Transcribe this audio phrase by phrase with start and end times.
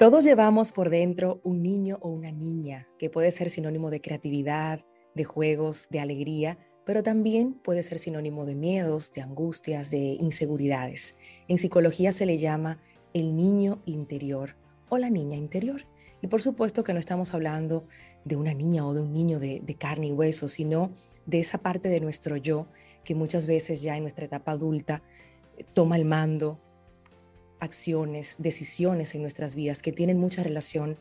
[0.00, 4.82] Todos llevamos por dentro un niño o una niña que puede ser sinónimo de creatividad,
[5.14, 11.16] de juegos, de alegría, pero también puede ser sinónimo de miedos, de angustias, de inseguridades.
[11.48, 12.80] En psicología se le llama
[13.12, 14.56] el niño interior
[14.88, 15.82] o la niña interior.
[16.22, 17.84] Y por supuesto que no estamos hablando
[18.24, 20.92] de una niña o de un niño de, carne y hueso, sino
[21.26, 22.68] de esa parte de nuestro yo
[23.04, 25.02] que muchas veces ya en nuestra etapa adulta
[25.74, 26.58] toma el mando,
[27.60, 30.98] acciones, decisiones en nuestras vidas que tienen mucha relación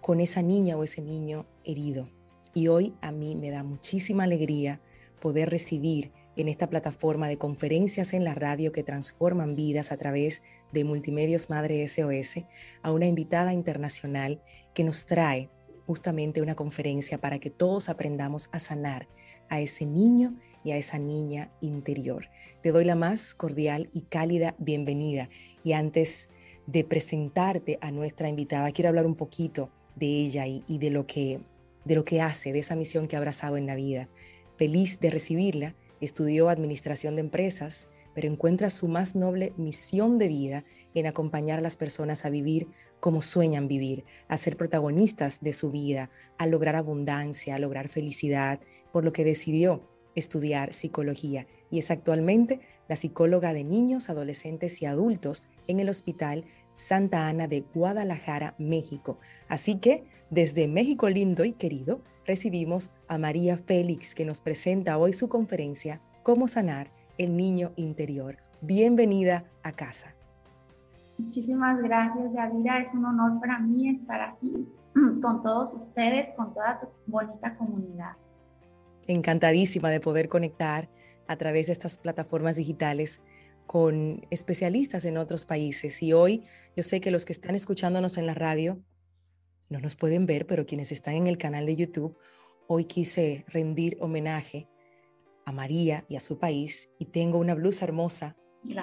[0.00, 2.08] con esa niña o ese niño herido.
[2.54, 4.80] Y hoy a mí me da muchísima alegría
[5.20, 10.42] poder recibir en esta plataforma de conferencias en la radio que transforman vidas a través
[10.72, 12.44] de Multimedios Madre SOS
[12.82, 14.42] a una invitada internacional
[14.74, 15.50] que nos trae
[15.86, 19.08] justamente una conferencia para que todos aprendamos a sanar
[19.48, 22.28] a ese niño y a esa niña interior.
[22.60, 25.28] Te doy la más cordial y cálida bienvenida
[25.66, 26.28] y antes
[26.68, 31.40] de presentarte a nuestra invitada, quiero hablar un poquito de ella y, de, lo que,
[31.84, 34.08] de lo que hace, de esa misión que ha abrazado en la vida.
[34.56, 40.64] Feliz de recibirla, estudió Administración de Empresas, pero encuentra su más noble misión de vida
[40.94, 42.68] en acompañar a las personas a vivir
[43.00, 48.60] como sueñan vivir, a ser protagonistas de su vida, a lograr abundancia, a lograr felicidad,
[48.92, 49.82] por lo que decidió
[50.16, 56.44] estudiar psicología y es actualmente la psicóloga de niños, adolescentes y adultos en el Hospital
[56.74, 59.18] Santa Ana de Guadalajara, México.
[59.48, 65.12] Así que desde México lindo y querido, recibimos a María Félix que nos presenta hoy
[65.12, 68.38] su conferencia Cómo sanar el niño interior.
[68.60, 70.14] Bienvenida a casa.
[71.18, 72.82] Muchísimas gracias, Yadira.
[72.82, 74.68] Es un honor para mí estar aquí
[75.22, 78.16] con todos ustedes, con toda tu bonita comunidad.
[79.06, 80.90] Encantadísima de poder conectar
[81.28, 83.20] a través de estas plataformas digitales
[83.66, 86.02] con especialistas en otros países.
[86.02, 86.44] Y hoy
[86.76, 88.80] yo sé que los que están escuchándonos en la radio
[89.68, 92.16] no nos pueden ver, pero quienes están en el canal de YouTube,
[92.68, 94.68] hoy quise rendir homenaje
[95.44, 98.36] a María y a su país y tengo una blusa hermosa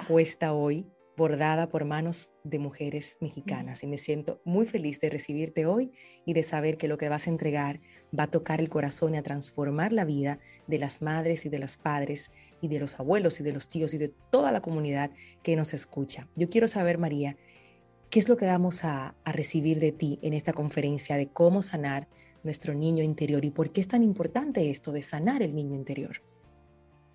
[0.08, 0.86] puesta hoy,
[1.16, 3.82] bordada por manos de mujeres mexicanas.
[3.82, 5.92] Y me siento muy feliz de recibirte hoy
[6.26, 7.80] y de saber que lo que vas a entregar
[8.18, 11.58] va a tocar el corazón y a transformar la vida de las madres y de
[11.58, 12.30] los padres
[12.60, 15.10] y de los abuelos y de los tíos y de toda la comunidad
[15.42, 16.26] que nos escucha.
[16.36, 17.36] Yo quiero saber, María,
[18.10, 22.08] ¿qué es lo que vamos a, recibir de ti en esta conferencia de cómo sanar
[22.42, 26.16] nuestro niño interior y por qué es tan importante esto de sanar el niño interior?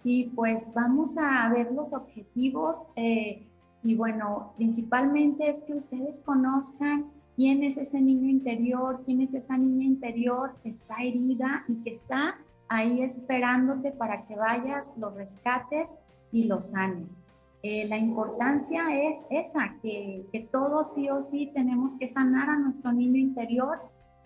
[0.04, 3.46] Sí, pues vamos a ver los objetivos eh,
[3.84, 9.58] y bueno, principalmente es que ustedes conozcan quién es ese niño interior, quién es esa
[9.58, 12.36] niña interior que está herida y que está
[12.68, 15.88] ahí esperándote para que vayas, lo rescates
[16.34, 17.26] y lo sanes.
[17.64, 22.60] Eh, la importancia es esa, que, que todos sí o sí tenemos que sanar a
[22.60, 23.80] nuestro niño interior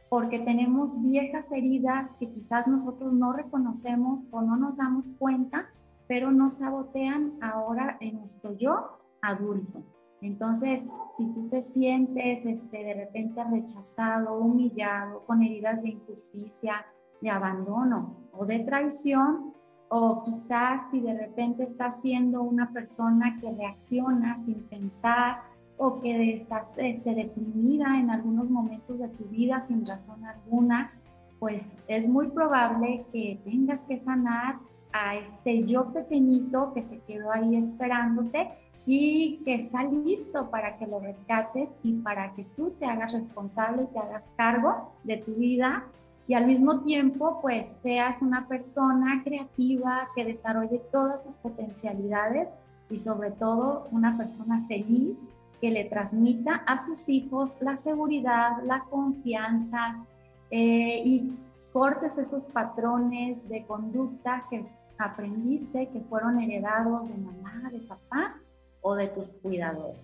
[0.09, 5.68] porque tenemos viejas heridas que quizás nosotros no reconocemos o no nos damos cuenta,
[6.07, 9.84] pero nos sabotean ahora en nuestro yo adulto.
[10.24, 10.82] Entonces,
[11.18, 16.86] si tú te sientes este, de repente rechazado, humillado, con heridas de injusticia,
[17.22, 19.54] de abandono o de traición,
[19.90, 25.42] o quizás si de repente estás siendo una persona que reacciona sin pensar
[25.78, 30.94] o que estás este, deprimida en algunos momentos de tu vida sin razón alguna,
[31.40, 34.56] pues es muy probable que tengas que sanar
[34.94, 38.50] a este yo pequeñito que se quedó ahí esperándote
[38.86, 43.84] y que está listo para que lo rescates y para que tú te hagas responsable
[43.84, 45.86] y te hagas cargo de tu vida
[46.28, 52.50] y al mismo tiempo pues seas una persona creativa que desarrolle todas sus potencialidades
[52.90, 55.18] y sobre todo una persona feliz
[55.62, 60.04] que le transmita a sus hijos la seguridad, la confianza
[60.52, 61.34] eh, y
[61.72, 64.66] cortes esos patrones de conducta que
[64.98, 68.36] aprendiste, que fueron heredados de mamá, de papá
[68.84, 70.00] o de tus cuidadores.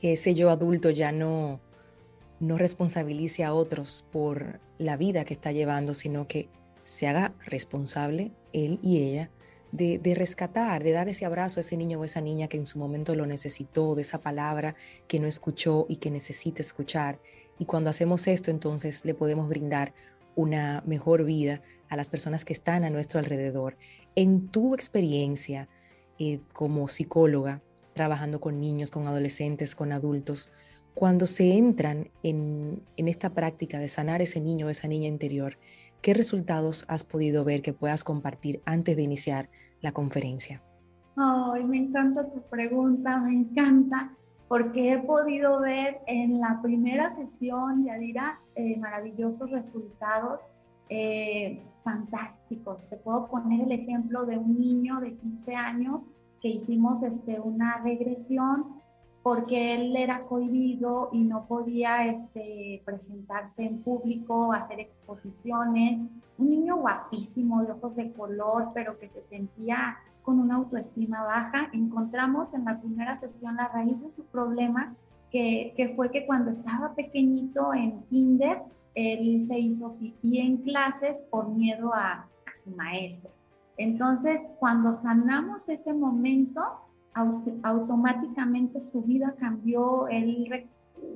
[0.00, 1.60] Que ese yo adulto ya no,
[2.40, 6.48] no responsabilice a otros por la vida que está llevando, sino que
[6.84, 9.30] se haga responsable él y ella
[9.72, 12.66] de, de, rescatar, de dar ese abrazo a ese niño o esa niña que en
[12.66, 14.76] su momento lo necesitó, de esa palabra
[15.08, 17.18] que no escuchó y que necesita escuchar.
[17.58, 19.92] Y cuando hacemos esto, entonces le podemos brindar
[20.36, 23.76] una mejor vida a las personas que están a nuestro alrededor.
[24.14, 25.68] En tu experiencia,
[26.18, 27.62] eh, como psicóloga,
[27.94, 30.50] trabajando con niños, con adolescentes, con adultos,
[30.94, 35.56] cuando se entran en, esta práctica de sanar ese niño o esa niña interior,
[36.00, 39.48] ¿qué resultados has podido ver que puedas compartir antes de iniciar
[39.80, 40.62] la conferencia?
[41.16, 47.84] Ay, me encanta tu pregunta, me encanta, porque he podido ver en la primera sesión,
[47.84, 50.42] Yadira, eh, maravillosos resultados
[50.88, 52.88] eh, fantásticos.
[52.88, 56.02] Te puedo poner el ejemplo de un niño de 15 años
[56.44, 58.66] que hicimos este, una regresión
[59.22, 66.00] porque él era cohibido y no podía este, presentarse en público, hacer exposiciones.
[66.36, 71.70] Un niño guapísimo, de ojos de color, pero que se sentía con una autoestima baja.
[71.72, 74.94] Encontramos en la primera sesión la raíz de su problema,
[75.30, 78.58] que, que fue que cuando estaba pequeñito en kinder,
[78.94, 83.30] él se hizo pipí en clases por miedo a, a su maestro.
[83.76, 86.60] Entonces, cuando sanamos ese momento,
[87.62, 90.68] automáticamente su vida cambió, él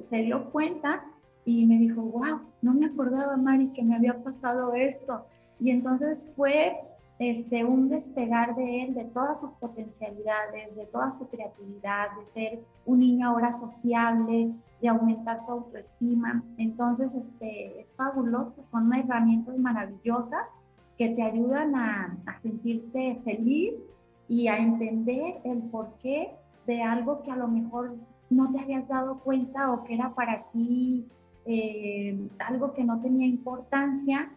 [0.09, 1.05] se dio cuenta
[1.45, 5.25] y me dijo, wow, no me acordaba, Mari, que me había pasado esto.
[5.61, 6.77] Y entonces fue
[7.19, 12.61] este, un despegar de él, de todas sus potencialidades, de toda su creatividad, de ser
[12.87, 16.45] un niño ahora sociable, de aumentar su autoestima.
[16.59, 20.49] Entonces, este, es fabuloso, son herramientas maravillosas
[20.99, 23.75] que te ayudan a, a sentirte feliz
[24.29, 26.33] y a entender el porqué
[26.67, 27.95] de algo que a lo mejor
[28.31, 31.07] no te habías dado cuenta o que era para ti
[31.47, 34.31] eh, algo que no tenía importancia,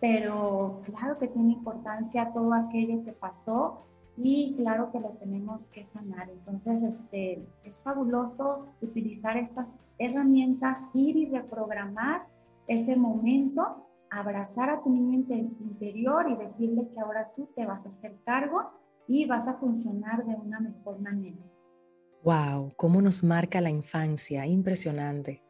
[0.00, 3.84] pero claro que tiene importancia todo aquello que pasó
[4.16, 6.28] y claro que lo tenemos que sanar.
[6.28, 9.68] Entonces, este, es fabuloso utilizar estas
[9.98, 12.26] herramientas, ir y reprogramar
[12.66, 15.24] ese momento, abrazar a tu niño
[15.60, 18.70] interior y decirle que ahora tú te vas a hacer cargo
[19.06, 21.38] y vas a funcionar de una mejor manera.
[22.22, 25.42] Wow, cómo nos marca la infancia, impresionante.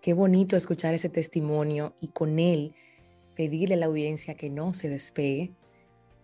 [0.00, 2.74] Qué bonito escuchar ese testimonio y con él
[3.36, 5.52] pedirle a la audiencia que no se despegue,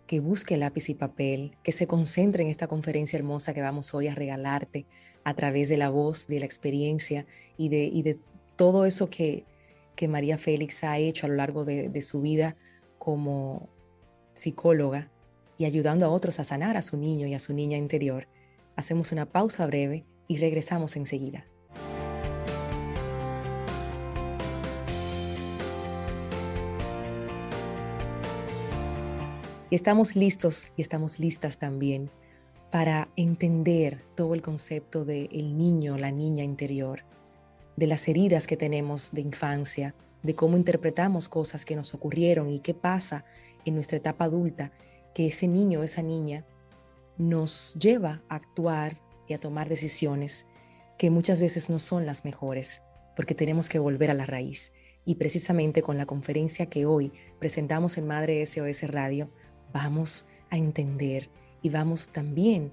[0.06, 4.08] que busque lápiz y papel, que se concentre en esta conferencia hermosa que vamos hoy
[4.08, 4.86] a regalarte
[5.24, 7.26] a través de la voz, de la experiencia
[7.56, 8.18] y de, de
[8.56, 9.44] todo eso que,
[9.96, 12.56] que María Félix ha hecho a lo largo de, de su vida
[12.98, 13.68] como
[14.34, 15.10] psicóloga
[15.58, 18.28] y ayudando a otros a sanar a su niño y a su niña interior,
[18.76, 21.46] hacemos una pausa breve y regresamos enseguida.
[29.68, 32.10] Y estamos listos y estamos listas también
[32.70, 37.04] para entender todo el concepto del el niño, la niña interior,
[37.76, 42.60] de las heridas que tenemos de infancia, de cómo interpretamos cosas que nos ocurrieron y
[42.60, 43.24] qué pasa
[43.64, 44.72] en nuestra etapa adulta
[45.14, 46.44] que ese niño o esa niña
[47.18, 50.46] nos lleva a actuar y a tomar decisiones
[50.98, 52.82] que muchas veces no son las mejores,
[53.14, 54.72] porque tenemos que volver a la raíz.
[55.04, 59.30] Y precisamente con la conferencia que hoy presentamos en Madre SOS Radio,
[59.72, 61.30] vamos a entender
[61.62, 62.72] y vamos también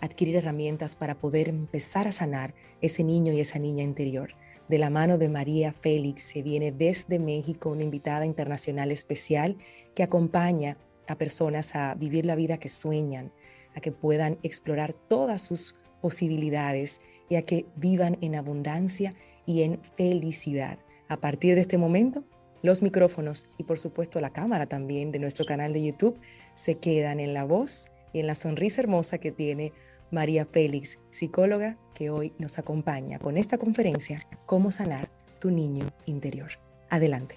[0.00, 4.34] adquirir herramientas para poder empezar a sanar ese niño y esa niña interior.
[4.68, 9.56] De la mano de María Félix se viene desde México una invitada internacional especial
[9.94, 10.76] que acompaña
[11.08, 13.32] a personas a vivir la vida que sueñan,
[13.74, 19.14] a que puedan explorar todas sus posibilidades y a que vivan en abundancia
[19.46, 20.78] y en felicidad.
[21.08, 22.24] A partir de este momento,
[22.62, 26.18] los micrófonos y por supuesto la cámara también de nuestro canal de YouTube
[26.54, 29.72] se quedan en la voz y en la sonrisa hermosa que tiene
[30.10, 35.08] María Félix, psicóloga que hoy nos acompaña con esta conferencia, Cómo sanar
[35.40, 36.50] tu niño interior.
[36.90, 37.36] Adelante.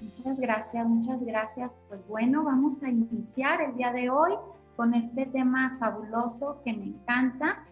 [0.00, 1.72] Muchas gracias, muchas gracias.
[1.88, 4.32] Pues bueno, vamos a iniciar el día de hoy
[4.76, 7.64] con este tema fabuloso que me encanta.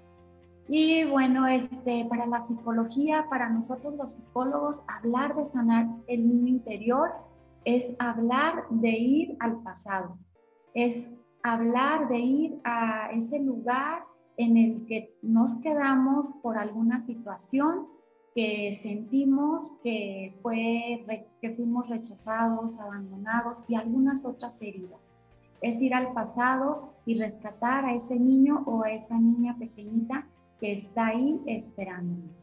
[0.69, 6.49] Y bueno, este, para la psicología, para nosotros los psicólogos, hablar de sanar el niño
[6.49, 7.11] interior
[7.65, 10.19] es hablar de ir al pasado,
[10.75, 11.09] es
[11.45, 14.03] hablar de ir a ese lugar
[14.37, 17.87] en el que nos quedamos por alguna situación
[18.35, 21.05] que sentimos que, fue,
[21.41, 24.99] que fuimos rechazados, abandonados y algunas otras heridas.
[25.61, 30.27] Es ir al pasado y rescatar a ese niño o a esa niña pequeñita
[30.59, 32.43] que está ahí esperándonos.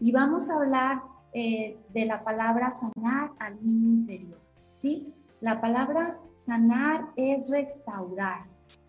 [0.00, 4.38] Y vamos a hablar eh, de la palabra sanar al niño interior.
[4.78, 5.14] ¿sí?
[5.40, 8.44] La palabra sanar es restaurar,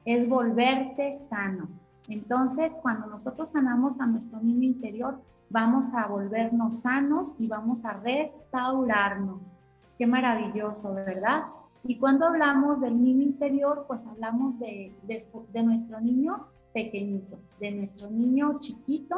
[0.06, 1.68] es volverte sano.
[2.10, 5.20] Entonces, cuando nosotros sanamos a nuestro niño interior,
[5.50, 9.52] vamos a volvernos sanos y vamos a restaurarnos.
[9.98, 11.44] Qué maravilloso, ¿verdad?
[11.84, 18.10] Y cuando hablamos del niño interior, pues hablamos de, de, nuestro niño pequeñito, de nuestro
[18.10, 19.18] niño chiquito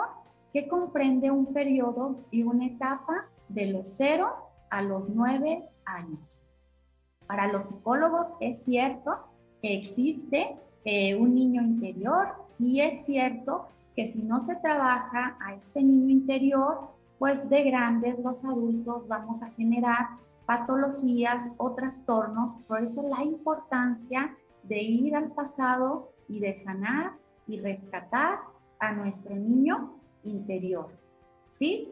[0.52, 4.28] que comprende un periodo y una etapa de los 0
[4.70, 6.55] a los 9 años.
[7.28, 9.18] Para los psicólogos es cierto
[9.62, 12.28] que existe eh, un niño interior
[12.60, 18.20] y es cierto que si no se trabaja a este niño interior, pues de grandes
[18.20, 20.10] los adultos vamos a generar
[20.46, 22.56] patologías o trastornos.
[22.68, 27.14] Por eso la importancia de ir al pasado y de sanar
[27.48, 28.40] y rescatar
[28.80, 30.90] a nuestro niño interior.
[31.52, 31.92] ¿Sí?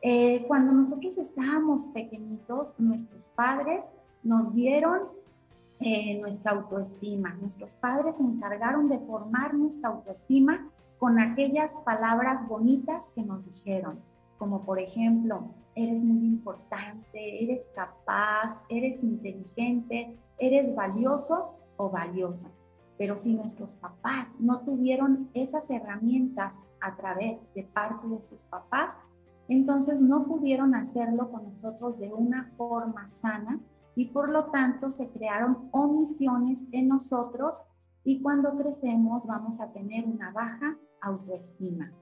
[0.00, 3.84] Eh, cuando nosotros estábamos pequeñitos, nuestros padres
[4.22, 5.00] nos dieron
[5.80, 7.34] eh, nuestra autoestima.
[7.40, 13.98] Nuestros padres se encargaron de formar nuestra autoestima con aquellas palabras bonitas que nos dijeron,
[14.38, 22.48] como por ejemplo, eres muy importante, eres capaz, eres inteligente, eres valioso o valiosa.
[22.98, 29.00] Pero si nuestros papás no tuvieron esas herramientas a través de parte de sus papás,
[29.48, 33.58] entonces no pudieron hacerlo con nosotros de una forma sana
[33.94, 37.62] y por lo tanto se crearon omisiones en nosotros
[38.04, 41.92] y cuando crecemos vamos a tener una baja autoestima.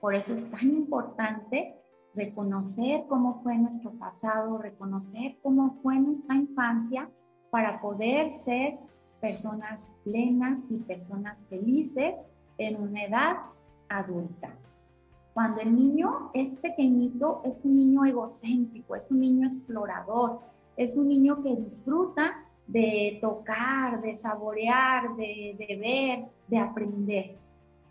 [0.00, 1.74] Por eso es tan importante
[2.14, 7.10] reconocer cómo fue nuestro pasado, reconocer cómo fue nuestra infancia
[7.50, 8.78] para poder ser
[9.20, 12.16] personas plenas y personas felices
[12.56, 13.36] en una edad
[13.88, 14.54] adulta.
[15.34, 20.40] Cuando el niño es pequeñito, es un niño egocéntrico, es un niño explorador,
[20.78, 27.36] es un niño que disfruta de tocar, de saborear, de, ver, de aprender.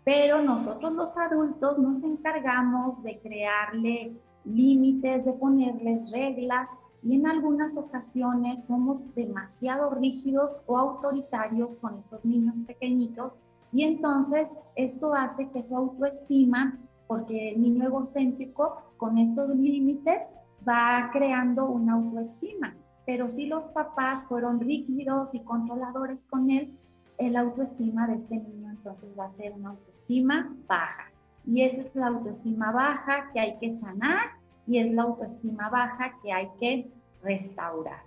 [0.04, 6.70] Pero nosotros los adultos nos encargamos de crearle límites, de ponerles reglas
[7.02, 13.34] y en algunas ocasiones somos demasiado rígidos o autoritarios con estos niños pequeñitos
[13.70, 20.24] y entonces esto hace que su autoestima, porque el niño egocéntrico con estos límites
[20.68, 22.74] va creando una autoestima.
[23.06, 26.76] Pero si los papás fueron rígidos y controladores con él,
[27.16, 31.10] el autoestima de este niño entonces va a ser una autoestima baja.
[31.46, 36.12] Y esa es la autoestima baja que hay que sanar y es la autoestima baja
[36.22, 36.90] que hay que
[37.22, 38.02] restaurar.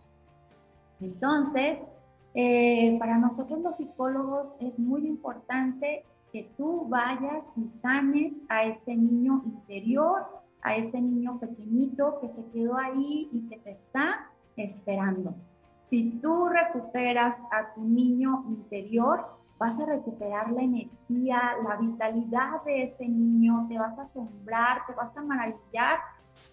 [1.01, 1.79] Entonces,
[2.33, 8.95] eh, para nosotros los psicólogos es muy importante que tú vayas y sanes a ese
[8.95, 10.25] niño interior,
[10.61, 15.35] a ese niño pequeñito que se quedó ahí y que te está esperando.
[15.85, 19.25] Si tú recuperas a tu niño interior,
[19.57, 24.93] vas a recuperar la energía, la vitalidad de ese niño, te vas a asombrar, te
[24.93, 25.99] vas a maravillar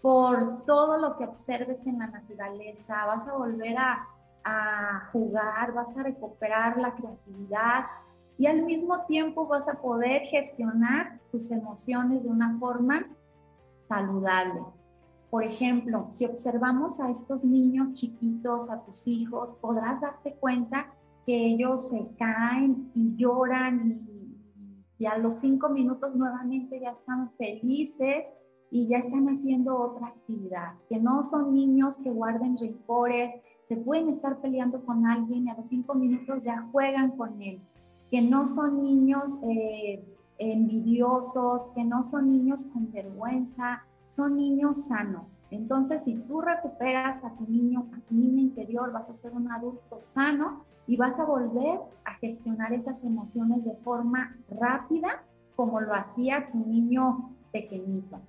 [0.02, 4.06] por todo lo que observes en la naturaleza, vas a volver a,
[4.44, 7.84] a jugar, vas a recuperar la creatividad
[8.38, 13.06] y al mismo tiempo vas a poder gestionar tus emociones de una forma
[13.88, 14.60] saludable.
[15.30, 20.86] Por ejemplo, si observamos a estos niños chiquitos, a tus hijos, podrás darte cuenta
[21.26, 24.08] que ellos se caen y lloran
[24.98, 28.24] y, a los cinco minutos nuevamente ya están felices
[28.70, 33.32] y ya están haciendo otra actividad, que no son niños que guarden rencores,
[33.64, 37.60] se pueden estar peleando con alguien y a los cinco minutos ya juegan con él,
[38.10, 40.02] que no son niños eh,
[40.38, 45.36] envidiosos, que no son niños con vergüenza, son niños sanos.
[45.50, 49.50] Entonces, si tú recuperas a tu niño, a tu niño interior, vas a ser un
[49.50, 55.22] adulto sano y vas a volver a gestionar esas emociones de forma rápida,
[55.56, 58.20] como lo hacía tu niño pequeñito.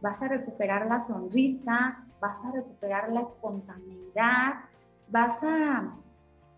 [0.00, 4.54] Vas a recuperar la sonrisa, vas a recuperar la espontaneidad,
[5.10, 5.94] vas a,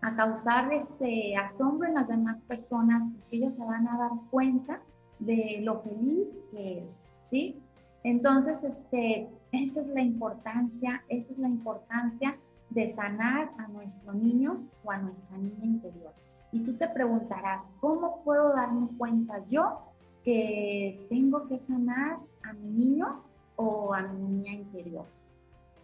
[0.01, 4.81] a causar este asombro en las demás personas porque ellos se van a dar cuenta
[5.21, 6.95] de lo feliz que eres,
[7.29, 7.61] ¿sí?
[8.03, 12.37] Entonces, este, esa es la importancia, esa es la importancia
[12.69, 16.11] de sanar a nuestro niño o a nuestra niña interior.
[16.51, 19.79] Y tú te preguntarás, ¿cómo puedo darme cuenta yo
[20.23, 23.21] que tengo que sanar a mi niño
[23.55, 25.05] o a mi niña interior?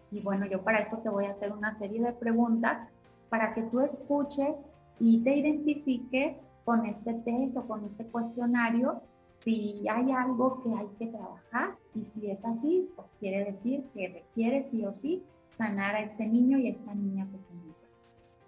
[0.10, 2.80] Y bueno, yo para esto te voy a hacer una serie de preguntas
[3.30, 4.58] para que tú escuches
[5.00, 9.02] y te identifiques con este test o con este cuestionario
[9.48, 14.10] si hay algo que hay que trabajar y si es así, pues quiere decir que
[14.10, 17.88] requiere sí o sí sanar a este niño y a esta niña pequeñita.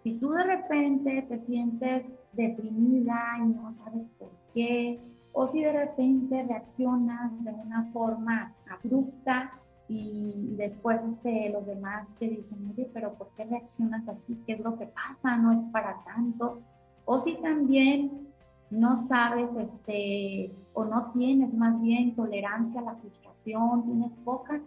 [0.03, 4.99] Si tú de repente te sientes deprimida y no sabes por qué,
[5.31, 9.53] o si de repente reaccionas de una forma abrupta
[9.87, 14.37] y después este, los demás te dicen, oye, pero ¿por qué reaccionas así?
[14.45, 15.37] ¿Qué es lo que pasa?
[15.37, 16.59] No es para tanto.
[17.05, 18.28] O si también
[18.71, 24.61] no sabes este, o no tienes más bien tolerancia a la frustración, tienes poca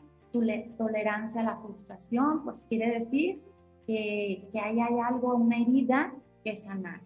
[0.78, 3.42] tolerancia a la frustración, pues quiere decir
[3.86, 7.00] que, que ahí hay algo, una herida que sanar.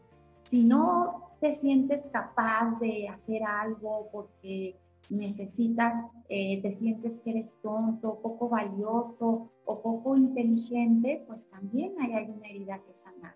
[0.44, 4.76] Si no te sientes capaz de hacer algo porque
[5.10, 5.94] necesitas,
[6.28, 12.30] eh, te sientes que eres tonto, poco valioso o poco inteligente, pues también hay, hay
[12.30, 13.34] una herida que sanar.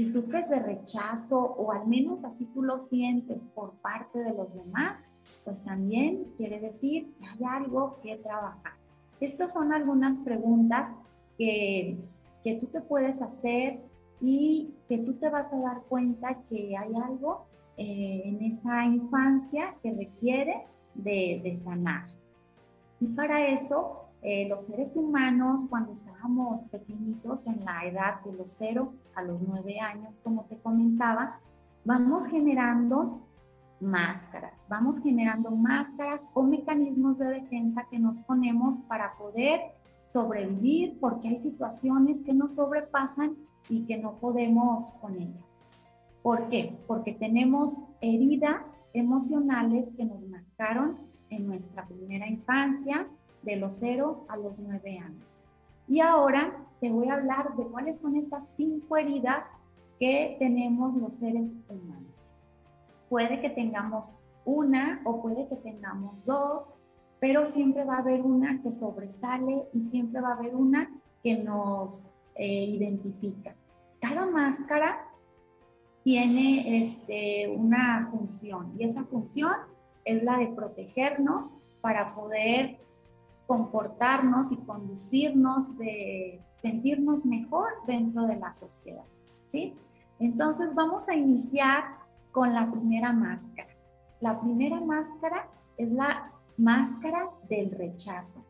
[0.00, 4.50] Si sufres de rechazo o al menos así tú lo sientes por parte de los
[4.54, 4.98] demás,
[5.44, 8.72] pues también quiere decir que hay algo que trabajar.
[9.20, 10.88] Estas son algunas preguntas
[11.36, 11.98] que,
[12.42, 13.80] que tú te puedes hacer
[14.22, 17.44] y que tú te vas a dar cuenta que hay algo
[17.76, 20.64] eh, en esa infancia que requiere
[20.94, 22.04] de, sanar.
[23.00, 28.50] Y para eso, eh, los seres humanos, cuando estábamos pequeñitos, en la edad de los
[28.52, 31.40] 0 a los 9 años, como te comentaba,
[31.84, 33.26] vamos generando
[33.80, 39.60] máscaras, vamos generando máscaras o mecanismos de defensa que nos ponemos para poder
[40.08, 43.36] sobrevivir porque hay situaciones que nos sobrepasan
[43.68, 45.58] y que no podemos con ellas.
[46.22, 46.78] ¿Por qué?
[46.86, 50.98] Porque tenemos heridas emocionales que nos marcaron
[51.30, 53.06] en nuestra primera infancia,
[53.42, 55.44] de los 0 a los 9 años.
[55.88, 59.44] Y ahora te voy a hablar de cuáles son estas cinco heridas
[59.98, 62.32] que tenemos los seres humanos.
[63.08, 64.12] Puede que tengamos
[64.44, 66.72] una o puede que tengamos dos,
[67.20, 70.90] pero siempre va a haber una que sobresale y siempre va a haber una
[71.22, 73.54] que nos eh, identifica.
[74.00, 75.06] Cada máscara
[76.02, 79.52] tiene este, una función y esa función
[80.06, 82.80] es la de protegernos para poder
[83.46, 89.04] comportarnos y conducirnos, de sentirnos mejor dentro de la sociedad.
[89.48, 89.74] ¿sí?
[90.18, 91.84] Entonces vamos a iniciar
[92.32, 93.70] con la primera máscara.
[94.20, 98.44] La primera máscara es la máscara del rechazo.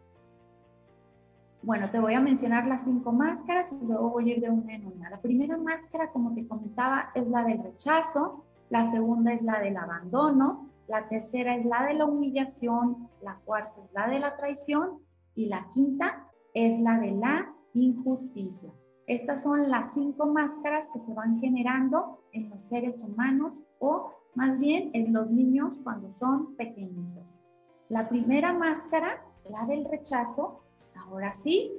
[1.62, 4.75] Bueno, te voy a mencionar las cinco máscaras y luego voy a ir de una
[4.75, 5.11] en una.
[5.11, 9.76] La primera máscara, como te comentaba, es la del rechazo, la segunda es la del
[9.76, 15.00] abandono, la tercera es la de la humillación, la cuarta es la de la traición
[15.35, 18.71] y la quinta es la de la injusticia.
[19.06, 24.59] Estas son las cinco máscaras que se van generando en los seres humanos o más
[24.59, 27.41] bien en los niños cuando son pequeñitos.
[27.89, 30.63] La primera máscara, la del rechazo,
[31.11, 31.73] Ahora sí,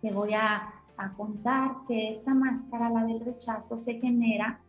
[0.00, 0.72] te voy a,
[1.16, 4.60] contar que esta máscara, la del rechazo, se genera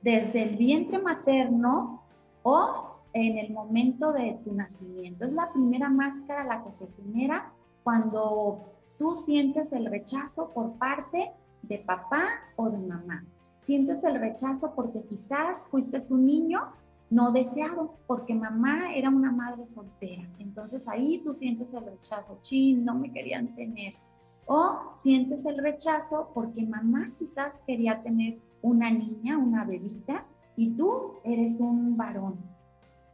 [0.00, 2.02] desde el vientre materno
[2.42, 5.26] o en el momento de tu nacimiento.
[5.26, 7.52] Es la primera máscara la que se genera
[7.84, 8.64] cuando
[9.00, 11.32] tú sientes el rechazo por parte
[11.62, 12.22] de papá
[12.56, 13.24] o de mamá.
[13.62, 16.60] Sientes el rechazo porque quizás fuiste un niño
[17.08, 20.28] no deseado, porque mamá era una madre soltera.
[20.38, 23.94] Entonces ahí tú sientes el rechazo, chin, no me querían tener.
[24.44, 31.14] O sientes el rechazo porque mamá quizás quería tener una niña, una bebita, y tú
[31.24, 32.38] eres un varón.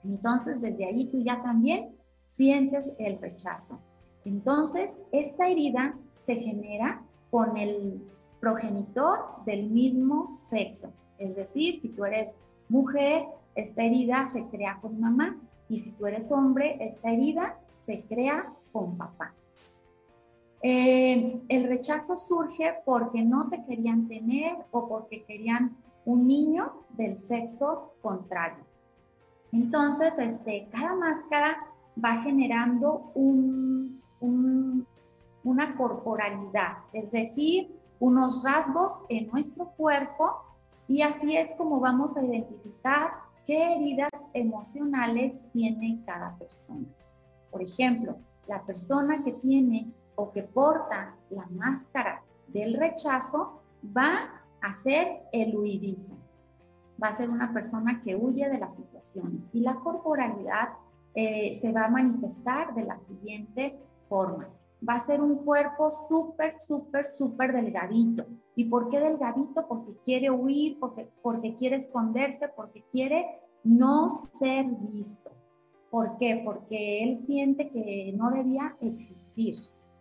[0.03, 1.95] Entonces desde ahí tú ya también
[2.27, 3.79] sientes el rechazo.
[4.27, 8.03] Entonces esta herida se genera con el
[8.41, 10.93] progenitor del mismo sexo.
[11.17, 12.37] Es decir, si tú eres
[12.69, 15.37] mujer, esta herida se crea con mamá
[15.69, 19.33] y si tú eres hombre, esta herida se crea con papá.
[20.61, 27.19] Eh, el rechazo surge porque no te querían tener o porque querían un niño del
[27.19, 28.65] sexo contrario.
[29.53, 31.59] Entonces, este, cada máscara
[32.05, 33.13] va generando
[34.21, 40.43] una corporalidad, es decir, unos rasgos en nuestro cuerpo
[40.89, 43.13] y así es como vamos a identificar
[43.47, 46.87] qué heridas emocionales tiene cada persona.
[47.51, 48.17] Por ejemplo,
[48.49, 53.61] la persona que tiene o que porta la máscara del rechazo
[53.97, 56.17] va a ser el huidizo.
[57.03, 60.71] Va a ser una persona que huye de las situaciones y la corporalidad
[61.15, 64.49] eh, se va a manifestar de la siguiente forma.
[64.87, 68.27] Va a ser un cuerpo súper, súper, súper delgadito.
[68.55, 69.67] ¿Y por qué delgadito?
[69.67, 73.27] Porque quiere huir, porque, porque quiere esconderse, porque quiere
[73.65, 75.31] no ser visto.
[75.91, 76.43] ¿Por qué?
[76.45, 79.55] Porque él siente que no debía existir.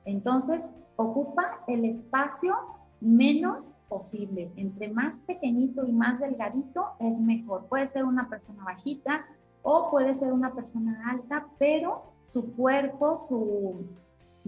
[0.03, 2.53] Entonces, ocupa el espacio
[3.01, 4.51] menos posible.
[4.55, 7.67] Entre más pequeñito y más delgadito es mejor.
[7.67, 9.25] Puede ser una persona bajita
[9.61, 13.85] o puede ser una persona alta, pero su cuerpo, su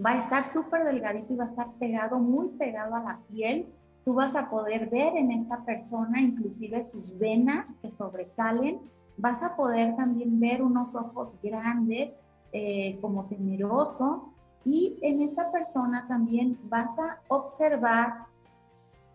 [0.04, 3.66] va a estar súper delgadito y va a estar pegado, muy pegado a la piel.
[4.04, 8.80] Tú vas a poder ver en esta persona inclusive sus venas que sobresalen
[9.18, 12.10] vas a poder también ver unos ojos grandes,
[12.52, 14.32] eh, como temeroso,
[14.64, 18.26] y en esta persona también vas a observar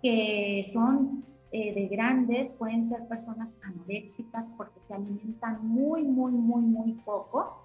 [0.01, 6.61] que son eh, de grandes pueden ser personas anoréxicas porque se alimentan muy, muy, muy,
[6.61, 7.62] muy poco.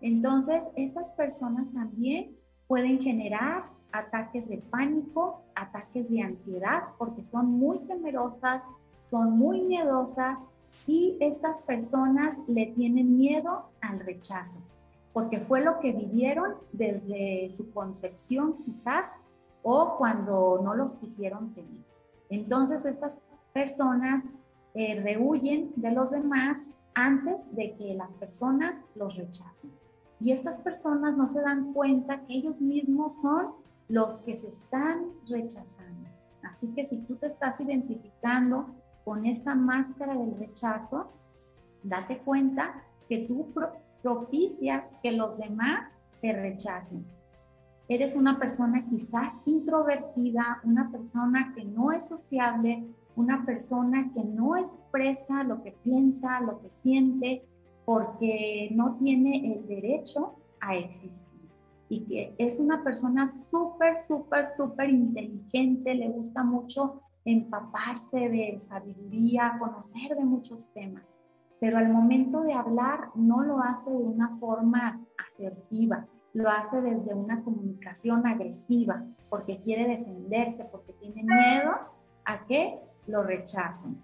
[0.00, 2.36] Entonces, estas personas también
[2.66, 8.62] pueden generar ataques de pánico, ataques de ansiedad, porque son muy temerosas,
[9.08, 10.38] son muy miedosas
[10.86, 14.60] y estas personas le tienen miedo al rechazo,
[15.12, 19.16] porque fue lo que vivieron desde su concepción quizás
[19.62, 21.84] o cuando no los quisieron tener.
[22.30, 23.18] Entonces estas
[23.52, 24.24] personas
[24.74, 26.58] eh, rehuyen de los demás
[26.94, 29.70] antes de que las personas los rechacen.
[30.20, 33.52] Y estas personas no se dan cuenta que ellos mismos son
[33.88, 36.08] los que se están rechazando.
[36.42, 38.66] Así que si tú te estás identificando
[39.04, 41.10] con esta máscara del rechazo,
[41.82, 43.52] date cuenta que tú
[44.02, 45.88] propicias que los demás
[46.20, 47.04] te rechacen.
[47.88, 54.56] Eres una persona quizás introvertida, una persona que no es sociable, una persona que no
[54.56, 57.42] expresa lo que piensa, lo que siente,
[57.90, 61.50] porque no tiene el derecho a existir.
[61.88, 69.56] Y que es una persona súper, súper, súper inteligente, le gusta mucho empaparse de sabiduría,
[69.58, 71.16] conocer de muchos temas,
[71.58, 77.12] pero al momento de hablar no lo hace de una forma asertiva, lo hace desde
[77.12, 81.72] una comunicación agresiva, porque quiere defenderse, porque tiene miedo
[82.24, 84.00] a que lo rechacen.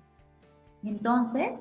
[0.83, 1.55] Entonces,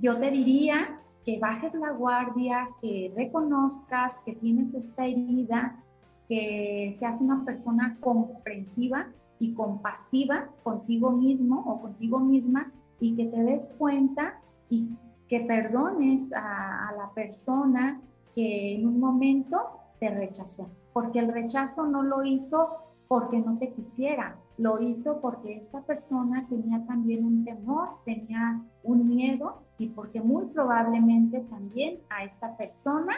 [0.00, 5.82] yo te diría que bajes la guardia, que reconozcas que tienes esta herida,
[6.28, 9.08] que seas una persona comprensiva
[9.38, 14.88] y compasiva contigo mismo o contigo misma y que te des cuenta y
[15.28, 18.00] que perdones a, la persona
[18.34, 19.58] que en un momento
[20.00, 22.68] te rechazó, porque el rechazo no lo hizo
[23.06, 29.08] porque no te quisiera, lo hizo porque esta persona tenía también un temor, tenía un
[29.08, 33.14] miedo y porque muy probablemente también a esta persona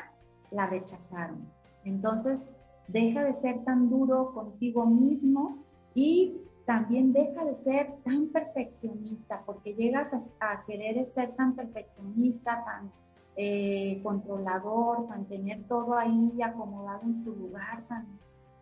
[0.50, 1.46] la rechazaron.
[1.84, 2.44] Entonces,
[2.88, 5.58] deja de ser tan duro contigo mismo
[5.94, 12.92] y también deja de ser tan perfeccionista, porque llegas a, querer ser tan perfeccionista, tan
[13.36, 18.06] eh, controlador, tan tener todo ahí acomodado en su lugar, tan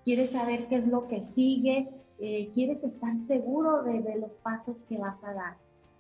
[0.05, 4.83] quieres saber qué es lo que sigue, eh, quieres estar seguro de, de, los pasos
[4.83, 5.57] que vas a dar.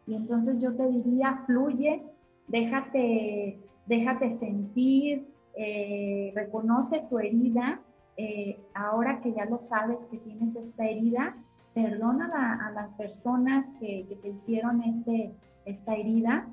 [0.09, 2.03] Y entonces yo te diría, fluye,
[2.49, 7.81] déjate, déjate sentir, eh, reconoce tu herida.
[8.16, 11.37] Eh, ahora que ya lo sabes que tienes esta herida,
[11.75, 15.33] perdona a, las personas que, que, te hicieron este,
[15.66, 16.49] esta herida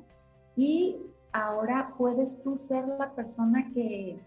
[0.55, 0.97] y
[1.31, 4.19] ahora puedes tú ser la persona que,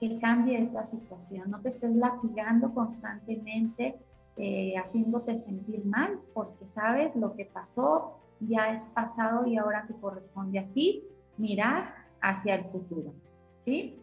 [0.00, 1.50] que cambie esta situación.
[1.50, 3.96] No te estés latigando constantemente,
[4.36, 9.94] eh, haciéndote sentir mal, porque sabes lo que pasó, ya es pasado y ahora te
[9.94, 11.04] corresponde a ti
[11.36, 13.14] mirar hacia el futuro.
[13.58, 14.00] ¿Sí?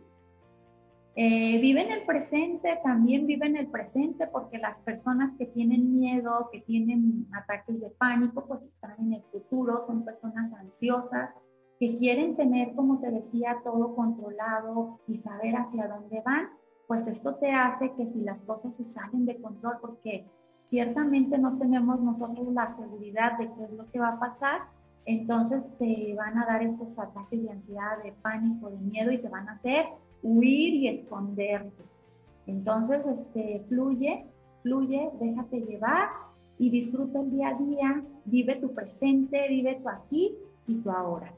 [1.19, 5.95] Eh, vive en el presente, también vive en el presente porque las personas que tienen
[5.95, 11.33] miedo, que tienen ataques de pánico, pues están en el futuro, son personas ansiosas,
[11.79, 16.49] que quieren tener, como te decía, todo controlado y saber hacia dónde van,
[16.87, 20.27] pues esto te hace que si las cosas se salen de control, porque
[20.67, 24.61] ciertamente no tenemos nosotros la seguridad de qué es lo que va a pasar,
[25.05, 29.29] entonces te van a dar esos ataques de ansiedad, de pánico, de miedo y te
[29.29, 29.85] van a hacer
[30.21, 31.83] huir y esconderte.
[32.45, 34.25] Entonces, este, fluye,
[34.63, 36.09] fluye, déjate llevar
[36.57, 40.35] y disfruta el día a día, vive tu presente, vive tu aquí
[40.67, 41.31] y tu ahora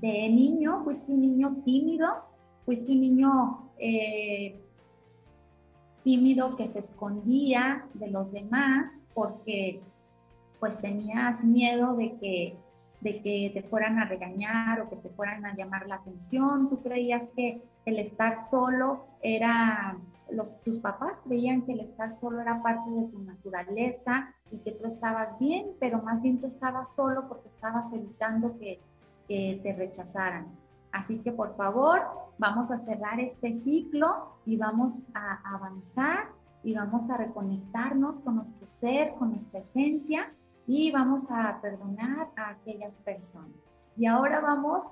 [0.00, 2.06] de niño, fuiste un niño tímido,
[2.64, 4.58] fuiste un niño eh,
[6.02, 9.82] tímido que se escondía de los demás porque
[10.58, 12.56] pues tenías miedo de que,
[13.00, 16.82] de que te fueran a regañar o que te fueran a llamar la atención, tú
[16.82, 19.96] creías que el estar solo era,
[20.30, 24.72] los, tus papás creían que el estar solo era parte de tu naturaleza y que
[24.72, 28.80] tú estabas bien, pero más bien tú estabas solo porque estabas evitando que
[29.30, 30.48] que te rechazaran.
[30.90, 32.02] Así que por favor,
[32.40, 36.30] vamos a cerrar este ciclo y vamos a avanzar
[36.64, 40.32] y vamos a reconectarnos con nuestro ser, con nuestra esencia
[40.66, 43.52] y vamos a perdonar a aquellas personas.
[43.94, 44.86] Y ahora vamos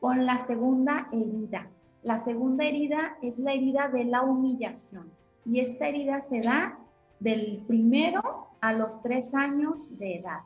[0.00, 1.68] con la segunda herida.
[2.02, 5.10] La segunda herida es la herida de la humillación
[5.44, 6.78] y esta herida se da
[7.20, 10.40] del primero a los tres años de edad.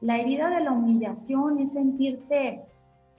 [0.00, 2.62] La herida de la humillación es sentirte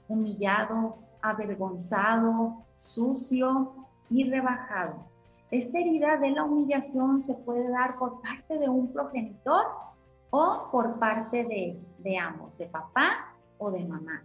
[0.07, 3.73] humillado, avergonzado, sucio
[4.09, 5.05] y rebajado.
[5.51, 9.65] Esta herida de la humillación se puede dar por parte de un progenitor
[10.29, 14.23] o por parte de, de ambos, de papá o de mamá.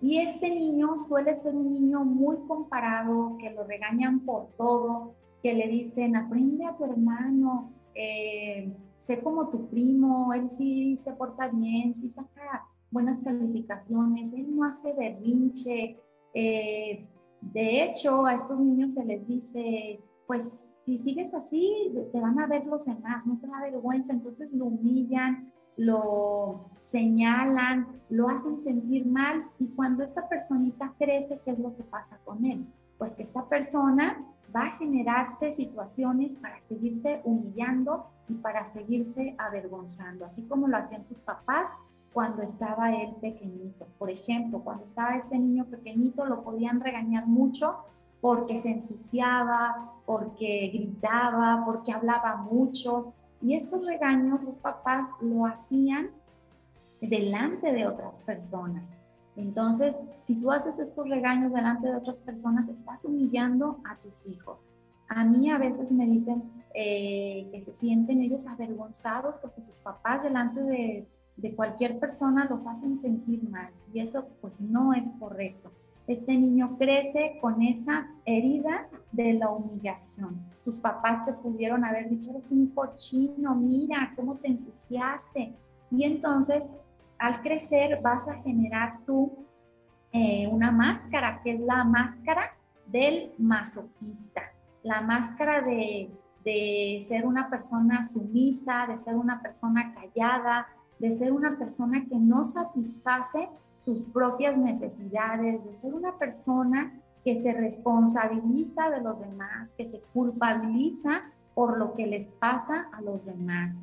[0.00, 5.54] Y este niño suele ser un niño muy comparado, que lo regañan por todo, que
[5.54, 11.48] le dicen, aprende a tu hermano, eh, sé como tu primo, él sí se porta
[11.48, 15.98] bien, sí saca buenas calificaciones, él no hace berrinche.
[16.34, 17.06] Eh,
[17.52, 20.48] de hecho, a estos niños se les dice, pues
[20.82, 24.66] si sigues así, te van a ver los demás, no te da vergüenza, entonces lo
[24.66, 31.76] humillan, lo señalan, lo hacen sentir mal y cuando esta personita crece, ¿qué es lo
[31.76, 32.66] que pasa con él?
[32.98, 40.24] Pues que esta persona va a generarse situaciones para seguirse humillando y para seguirse avergonzando,
[40.24, 41.68] así como lo hacían sus papás
[42.16, 43.86] cuando estaba él pequeñito.
[43.98, 47.76] Por ejemplo, cuando estaba este niño pequeñito lo podían regañar mucho
[48.22, 53.12] porque se ensuciaba, porque gritaba, porque hablaba mucho.
[53.42, 56.08] Y estos regaños los papás lo hacían
[57.02, 58.84] delante de otras personas.
[59.36, 64.58] Entonces, si tú haces estos regaños delante de otras personas, estás humillando a tus hijos.
[65.10, 70.22] A mí a veces me dicen eh, que se sienten ellos avergonzados porque sus papás
[70.22, 75.70] delante de, de cualquier persona los hacen sentir mal y eso pues no es correcto.
[76.06, 80.40] Este niño crece con esa herida de la humillación.
[80.64, 85.52] Tus papás te pudieron haber dicho, eres un cochino, mira cómo te ensuciaste.
[85.90, 86.72] Y entonces
[87.18, 89.32] al crecer vas a generar tú
[90.12, 92.52] eh, una máscara, que es la máscara
[92.86, 94.42] del masoquista,
[94.82, 96.08] la máscara de,
[96.44, 102.16] de ser una persona sumisa, de ser una persona callada, de ser una persona que
[102.16, 103.48] no satisface
[103.84, 106.92] sus propias necesidades, de ser una persona
[107.24, 111.22] que se responsabiliza de los demás, que se culpabiliza
[111.54, 113.74] por lo que les pasa a los demás.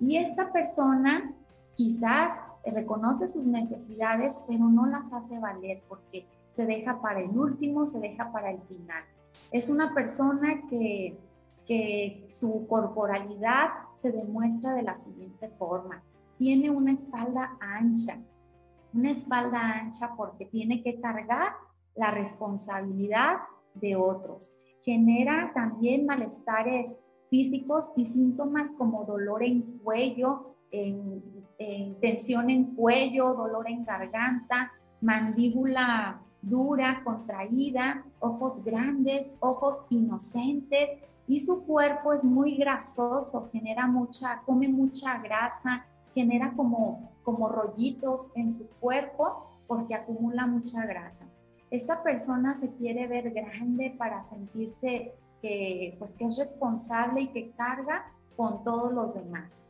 [0.00, 1.32] Y esta persona
[1.74, 7.86] quizás reconoce sus necesidades, pero no las hace valer porque se deja para el último,
[7.86, 9.04] se deja para el final.
[9.52, 11.18] Es una persona que,
[11.66, 13.68] que su corporalidad
[14.00, 16.02] se demuestra de la siguiente forma.
[16.38, 18.18] Tiene una espalda ancha,
[18.92, 21.52] una espalda ancha porque tiene que cargar
[21.94, 23.38] la responsabilidad
[23.74, 24.56] de otros.
[24.82, 26.98] Genera también malestares
[27.30, 31.22] físicos y síntomas como dolor en cuello, en,
[32.00, 40.90] tensión en cuello, dolor en garganta, mandíbula dura, contraída, ojos grandes, ojos inocentes
[41.26, 48.30] y su cuerpo es muy grasoso, genera mucha, come mucha grasa, genera como, como rollitos
[48.34, 51.26] en su cuerpo porque acumula mucha grasa.
[51.70, 57.50] Esta persona se quiere ver grande para sentirse que, pues, que es responsable y que
[57.50, 59.62] carga con todos los demás.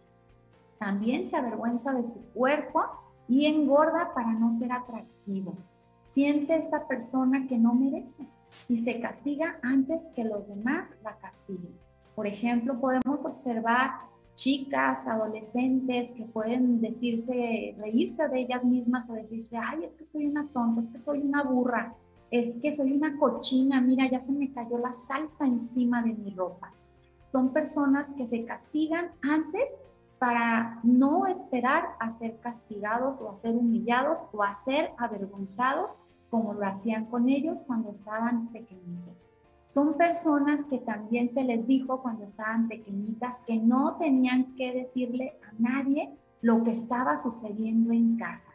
[0.78, 2.84] También se avergüenza de su cuerpo
[3.26, 5.54] y engorda para no ser atractivo.
[6.06, 8.24] Siente esta persona que no merece
[8.68, 11.76] y se castiga antes que los demás la castiguen.
[12.14, 13.90] Por ejemplo, podemos observar
[14.36, 20.26] chicas, adolescentes que pueden decirse, reírse de ellas mismas o decirse, ay, es que soy
[20.26, 21.94] una tonta, es que soy una burra,
[22.30, 26.30] es que soy una cochina, mira, ya se me cayó la salsa encima de mi
[26.30, 26.72] ropa.
[27.32, 29.70] Son personas que se castigan antes
[30.18, 36.54] para no esperar a ser castigados o a ser humillados o a ser avergonzados como
[36.54, 39.25] lo hacían con ellos cuando estaban pequeñitos.
[39.68, 45.34] Son personas que también se les dijo cuando estaban pequeñitas que no tenían que decirle
[45.42, 48.50] a nadie lo que estaba sucediendo en casa.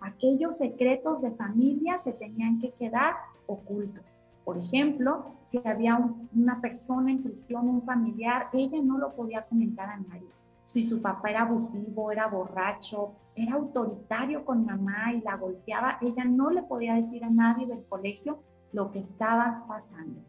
[0.00, 3.14] Aquellos secretos de familia se tenían que quedar
[3.46, 4.04] ocultos.
[4.44, 5.98] Por ejemplo, si había
[6.34, 10.28] una persona en prisión, un familiar, ella no lo podía comentar a nadie
[10.70, 16.24] si su papá era abusivo, era borracho, era autoritario con mamá y la golpeaba, ella
[16.24, 18.38] no le podía decir a nadie del colegio
[18.72, 20.20] lo que estaba pasando.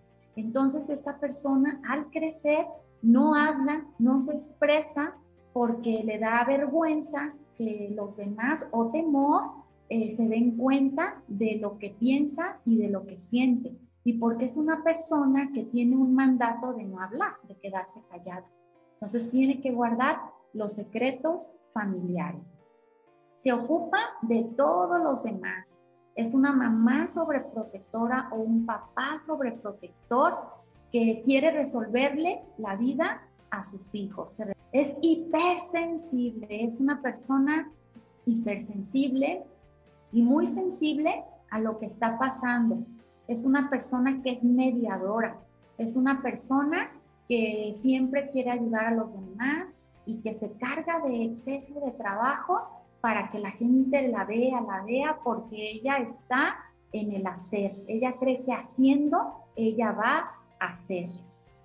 [0.42, 2.66] Entonces esta persona al crecer
[3.04, 5.16] no habla, no se expresa
[5.54, 9.44] porque le da vergüenza que los demás o temor
[9.90, 13.78] eh, se den cuenta de lo que piensa y de lo que siente.
[14.04, 18.46] Y porque es una persona que tiene un mandato de no hablar, de quedarse callado.
[18.94, 20.18] Entonces tiene que guardar
[20.54, 22.58] los secretos familiares.
[23.36, 25.78] Se ocupa de todos los demás.
[26.16, 30.38] Es una mamá sobreprotectora o un papá sobreprotector
[30.92, 34.30] que quiere resolverle la vida a sus hijos.
[34.72, 37.72] Es hipersensible, es una persona
[38.26, 39.44] hipersensible
[40.12, 42.80] y muy sensible a lo que está pasando.
[43.28, 45.38] Es una persona que es mediadora,
[45.78, 46.92] es una persona
[47.28, 49.72] que siempre quiere ayudar a los demás
[50.06, 54.84] y que se carga de exceso de trabajo para que la gente la vea, la
[54.84, 56.56] vea, porque ella está
[56.92, 57.72] en el hacer.
[57.88, 61.10] Ella cree que haciendo, ella va a hacer.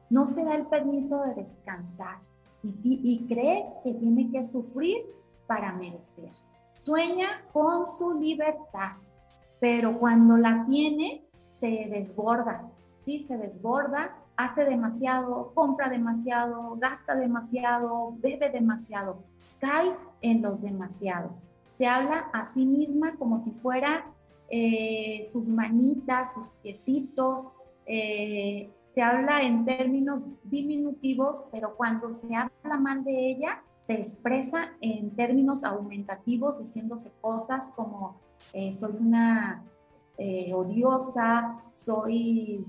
[0.09, 2.19] No se da el permiso de descansar
[2.63, 5.05] y, y cree que tiene que sufrir
[5.47, 6.31] para merecer.
[6.75, 8.93] Sueña con su libertad,
[9.61, 13.21] pero cuando la tiene, se desborda, ¿sí?
[13.21, 19.25] Se desborda, hace demasiado, compra demasiado, gasta demasiado, bebe demasiado,
[19.59, 21.39] cae en los demasiados.
[21.73, 24.07] Se habla a sí misma como si fuera
[24.49, 27.47] eh, sus manitas, sus piecitos,
[27.87, 34.71] eh, se habla en términos diminutivos, pero cuando se habla mal de ella, se expresa
[34.81, 38.17] en términos aumentativos, diciéndose cosas como
[38.53, 39.65] eh, soy una
[40.55, 42.65] odiosa, soy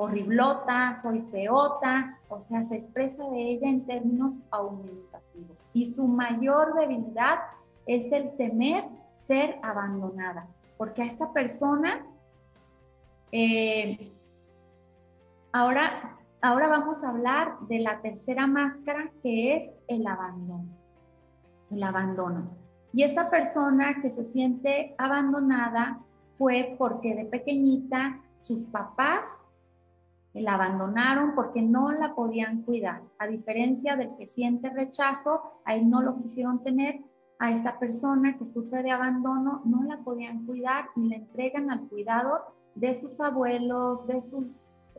[0.00, 5.58] horriblota, soy feota, o sea, se expresa de ella en términos aumentativos.
[5.74, 7.40] Y su mayor debilidad
[7.86, 8.84] es el temer
[9.14, 10.46] ser abandonada,
[10.78, 12.00] porque a esta persona,
[13.30, 14.10] eh,
[15.52, 20.64] ahora, ahora vamos a hablar de la tercera máscara que es el abandono,
[21.70, 22.48] el abandono.
[22.94, 25.98] Y esta persona que se siente abandonada
[26.38, 29.44] fue porque de pequeñita sus papás
[30.34, 33.02] la abandonaron porque no la podían cuidar.
[33.18, 37.00] A diferencia del que siente rechazo, a él no lo quisieron tener,
[37.40, 41.88] a esta persona que sufre de abandono no la podían cuidar y le entregan al
[41.88, 42.40] cuidado
[42.74, 44.46] de sus abuelos, de sus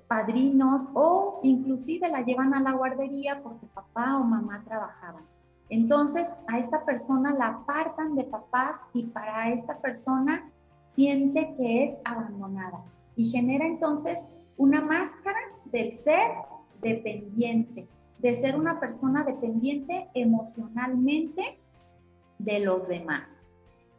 [0.08, 5.24] padrinos o inclusive la llevan a la guardería porque papá o mamá trabajaban.
[5.70, 10.50] Entonces a esta persona la apartan de papás y para esta persona
[10.90, 12.84] siente que es abandonada
[13.16, 14.20] y genera entonces
[14.62, 16.34] una máscara del ser
[16.82, 17.88] dependiente,
[18.20, 21.58] de ser una persona dependiente emocionalmente
[22.38, 23.28] de los demás.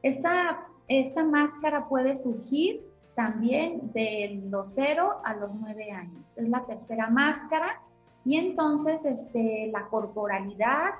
[0.05, 2.81] Esta, esta máscara puede surgir
[3.17, 6.39] también de los 0 a los 9 años.
[6.39, 7.81] Es la tercera máscara
[8.25, 10.91] y entonces este, la corporalidad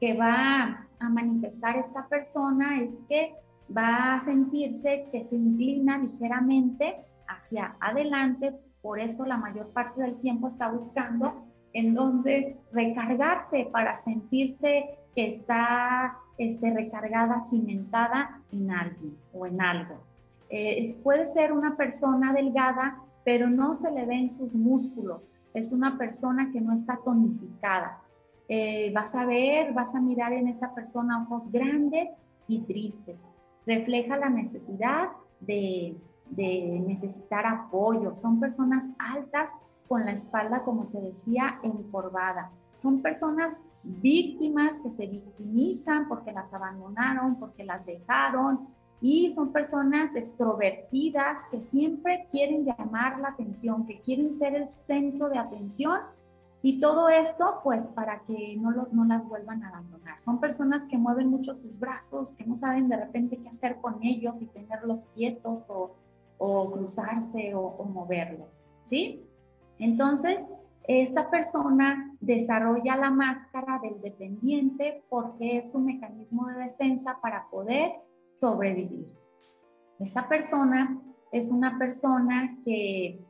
[0.00, 3.34] que va a manifestar esta persona es que
[3.76, 6.96] va a sentirse que se inclina ligeramente
[7.28, 13.96] hacia adelante por eso la mayor parte del tiempo está buscando en donde recargarse para
[13.96, 19.96] sentirse que está este, recargada, cimentada en alguien o en algo.
[20.48, 25.22] Eh, puede ser una persona delgada, pero no se le ven sus músculos.
[25.54, 27.98] Es una persona que no está tonificada.
[28.48, 32.10] Eh, vas a ver, vas a mirar en esta persona ojos grandes
[32.48, 33.20] y tristes.
[33.64, 35.96] Refleja la necesidad de
[36.30, 38.16] de necesitar apoyo.
[38.16, 39.50] Son personas altas
[39.88, 42.52] con la espalda, como te decía, encorvada.
[42.80, 48.68] Son personas víctimas que se victimizan porque las abandonaron, porque las dejaron.
[49.02, 55.28] Y son personas extrovertidas que siempre quieren llamar la atención, que quieren ser el centro
[55.28, 55.98] de atención.
[56.62, 60.20] Y todo esto, pues, para que no, los, no las vuelvan a abandonar.
[60.20, 64.02] Son personas que mueven mucho sus brazos, que no saben de repente qué hacer con
[64.02, 65.94] ellos y tenerlos quietos o
[66.40, 68.48] o cruzarse o, moverlos,
[68.86, 69.22] ¿sí?
[69.78, 70.40] Entonces,
[70.88, 77.92] esta persona desarrolla la máscara del dependiente porque es un mecanismo de defensa para poder
[78.36, 79.06] sobrevivir.
[79.98, 80.98] Esta persona
[81.30, 83.20] es una persona que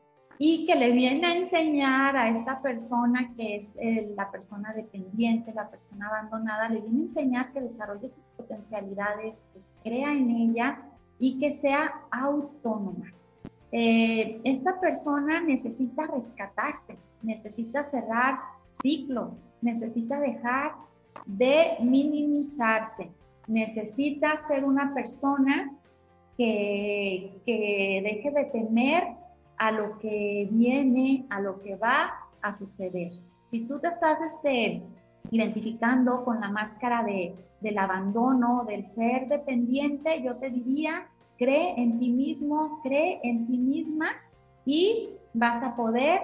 [0.43, 5.53] y que le viene a enseñar a esta persona que es eh, la persona dependiente,
[5.53, 10.90] la persona abandonada, le viene a enseñar que desarrolle sus potencialidades, que crea en ella
[11.21, 13.13] y que sea autónoma.
[13.71, 18.41] Eh, esta persona necesita rescatarse, necesita cerrar
[18.83, 20.73] ciclos, necesita dejar
[21.27, 23.11] de minimizarse,
[23.47, 25.73] necesita ser una persona
[26.37, 29.05] que, que deje de temer
[29.59, 33.13] a lo que viene, a lo que va a suceder.
[33.51, 34.83] Si tú te estás este,
[35.31, 41.09] identificando con la máscara de, del abandono, del ser dependiente, yo te diría,
[41.39, 44.09] cree en ti mismo, cree en ti misma
[44.65, 46.21] y vas a poder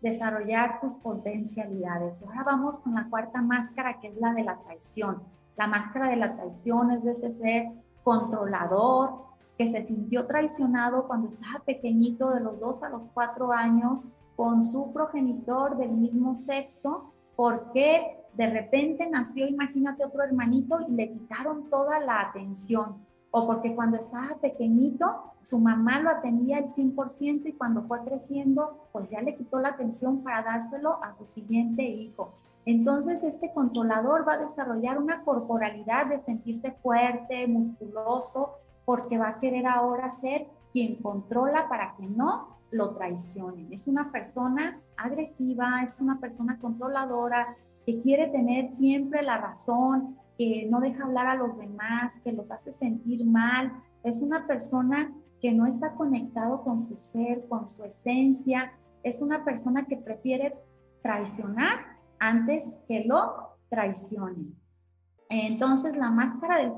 [0.00, 2.22] desarrollar tus potencialidades.
[2.22, 5.22] Ahora vamos con la cuarta máscara, que es la de la traición.
[5.56, 7.68] La máscara de la traición es de ese ser
[8.02, 9.24] controlador,
[9.56, 14.64] que se sintió traicionado cuando estaba pequeñito, de los dos a los cuatro años, con
[14.64, 21.70] su progenitor del mismo sexo, porque de repente nació, imagínate, otro hermanito y le quitaron
[21.70, 22.96] toda la atención.
[23.30, 28.88] O porque cuando estaba pequeñito, su mamá lo atendía al 100% y cuando fue creciendo,
[28.92, 32.32] pues ya le quitó la atención para dárselo a su siguiente hijo.
[32.66, 38.54] Entonces este controlador va a desarrollar una corporalidad de sentirse fuerte, musculoso,
[38.84, 43.72] porque va a querer ahora ser quien controla para que no lo traicionen.
[43.72, 50.66] Es una persona agresiva, es una persona controladora, que quiere tener siempre la razón, que
[50.70, 53.72] no deja hablar a los demás, que los hace sentir mal.
[54.02, 58.72] Es una persona que no está conectado con su ser, con su esencia.
[59.02, 60.54] Es una persona que prefiere
[61.02, 61.80] traicionar
[62.18, 64.54] antes que lo traicionen.
[65.28, 66.72] Entonces la máscara del,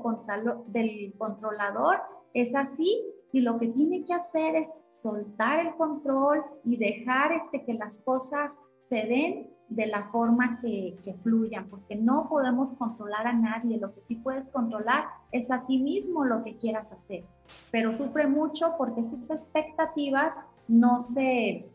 [0.67, 1.99] del controlador
[2.33, 7.63] es así y lo que tiene que hacer es soltar el control y dejar este,
[7.63, 13.27] que las cosas se den de la forma que, que, fluyan, porque no podemos controlar
[13.27, 17.25] a nadie, lo que sí puedes controlar es a ti mismo lo que quieras hacer,
[17.69, 20.33] pero sufre mucho porque sus expectativas
[20.69, 21.69] no se,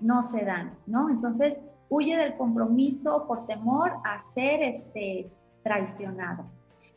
[0.00, 1.08] no se dan, ¿no?
[1.08, 1.56] Entonces,
[1.88, 5.30] huye del compromiso por temor a ser este,
[5.62, 6.44] traicionado.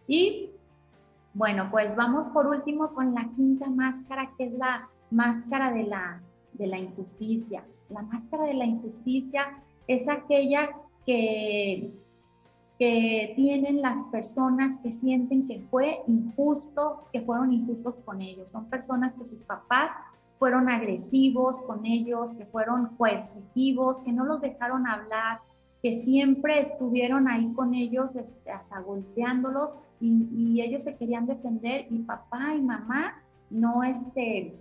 [0.07, 0.51] Y
[1.33, 6.21] bueno, pues vamos por último con la quinta máscara, que es la máscara de la,
[6.53, 7.63] de la injusticia.
[7.89, 10.69] La máscara de la injusticia es aquella
[11.05, 11.91] que,
[12.77, 18.49] que tienen las personas que sienten que fue injusto, que fueron injustos con ellos.
[18.51, 19.91] Son personas que sus papás
[20.37, 25.39] fueron agresivos con ellos, que fueron coercitivos, que no los dejaron hablar,
[25.81, 29.71] que siempre estuvieron ahí con ellos, este, hasta golpeándolos,
[30.05, 34.55] y, ellos se querían defender, y papá y mamá no, este,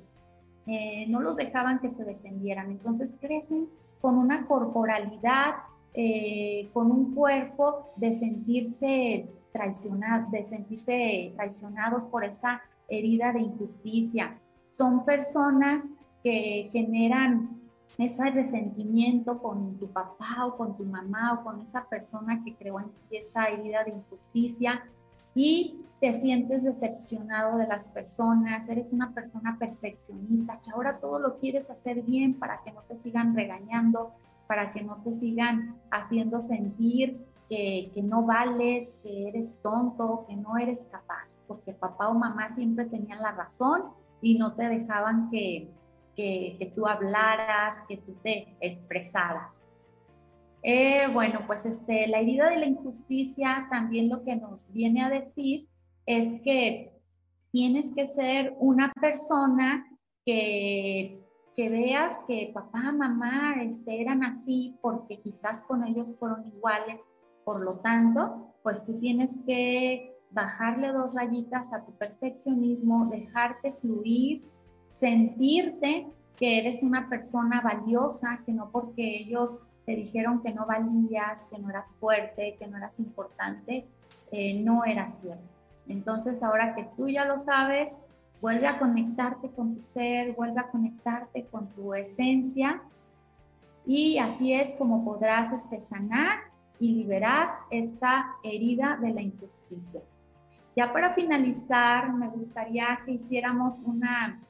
[0.66, 2.70] eh, no los dejaban que se defendieran.
[2.70, 3.68] Entonces crecen
[4.00, 5.54] con una corporalidad,
[5.94, 14.38] eh, con un cuerpo de sentirse traicionados, de sentirse traicionados por esa herida de injusticia.
[14.70, 15.84] Son personas
[16.22, 17.60] que generan
[17.98, 22.80] ese resentimiento con tu papá o con tu mamá o con esa persona que creó
[22.80, 24.82] en ti esa herida de injusticia
[25.34, 31.38] y te sientes decepcionado de las personas, eres una persona perfeccionista, que ahora todo lo
[31.38, 34.12] quieres hacer bien para que no te sigan regañando,
[34.48, 40.34] para que no te sigan haciendo sentir que, que no vales, que eres tonto, que
[40.34, 43.84] no eres capaz, porque papá o mamá siempre tenían la razón
[44.20, 45.70] y no te dejaban que,
[46.16, 49.61] que, que tú hablaras, que tú te expresaras.
[50.62, 55.10] Eh, bueno, pues este, la herida de la injusticia también lo que nos viene a
[55.10, 55.68] decir
[56.06, 56.92] es que
[57.50, 59.86] tienes que ser una persona
[60.24, 61.20] que,
[61.56, 67.00] que veas que papá, mamá este, eran así porque quizás con ellos fueron iguales.
[67.44, 74.44] Por lo tanto, pues tú tienes que bajarle dos rayitas a tu perfeccionismo, dejarte fluir,
[74.94, 76.06] sentirte
[76.36, 81.58] que eres una persona valiosa, que no porque ellos te dijeron que no valías, que
[81.58, 83.86] no eras fuerte, que no eras importante,
[84.30, 85.42] eh, no era cierto.
[85.88, 87.92] Entonces ahora que tú ya lo sabes,
[88.40, 92.80] vuelve a conectarte con tu ser, vuelve a conectarte con tu esencia
[93.84, 96.40] y así es como podrás este, sanar
[96.78, 100.00] y liberar esta herida de la injusticia.
[100.74, 104.40] Ya para finalizar, me gustaría que hiciéramos una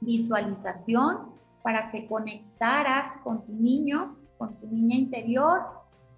[0.00, 1.32] visualización
[1.62, 4.16] para que conectaras con tu niño
[4.50, 5.62] tu niña interior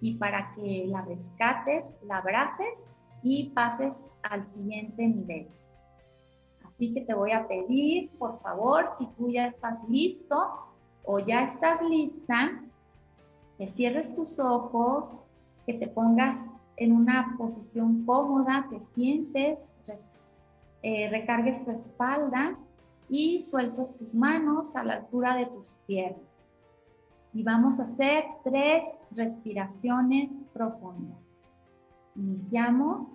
[0.00, 2.88] y para que la rescates, la abraces
[3.22, 5.48] y pases al siguiente nivel.
[6.64, 10.36] Así que te voy a pedir, por favor, si tú ya estás listo
[11.04, 12.62] o ya estás lista,
[13.56, 15.16] que cierres tus ojos,
[15.64, 16.36] que te pongas
[16.76, 19.60] en una posición cómoda, te sientes,
[20.82, 22.58] eh, recargues tu espalda
[23.08, 26.35] y sueltes tus manos a la altura de tus piernas
[27.36, 31.18] y vamos a hacer tres respiraciones profundas.
[32.14, 33.08] Iniciamos.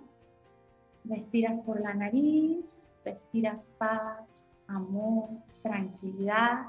[1.04, 5.28] Respiras por la nariz, respiras paz, amor,
[5.60, 6.66] tranquilidad.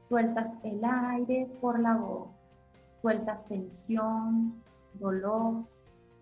[0.00, 2.32] Sueltas el aire por la boca.
[3.00, 4.62] Sueltas tensión,
[4.92, 5.64] dolor,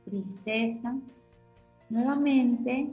[0.05, 0.95] tristeza.
[1.89, 2.93] Nuevamente,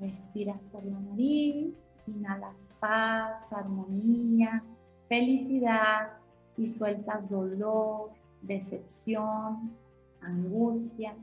[0.00, 1.76] respiras por la nariz,
[2.06, 4.62] inhalas paz, armonía,
[5.10, 6.17] felicidad,
[6.58, 8.10] y sueltas dolor,
[8.42, 9.72] decepción,
[10.20, 11.14] angustia.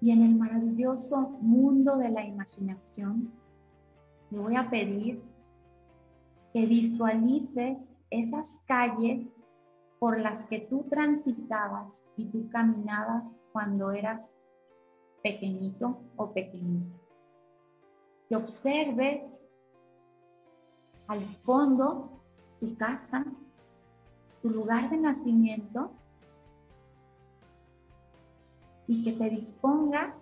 [0.00, 3.30] Y en el maravilloso mundo de la imaginación,
[4.30, 5.22] te voy a pedir
[6.52, 9.26] que visualices esas calles
[9.98, 14.22] por las que tú transitabas y tú caminabas cuando eras
[15.22, 16.96] pequeñito o pequeñita.
[18.28, 19.42] Que observes
[21.06, 22.22] al fondo
[22.60, 23.24] tu casa,
[24.42, 25.90] tu lugar de nacimiento
[28.86, 30.16] y que te dispongas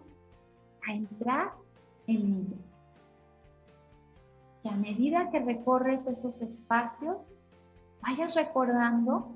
[0.87, 1.53] a entrar
[2.07, 2.57] en ella.
[4.63, 7.35] Que a medida que recorres esos espacios,
[8.03, 9.29] vayas recordando